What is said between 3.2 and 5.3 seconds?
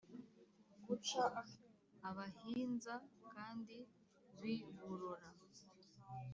kandi b'i burora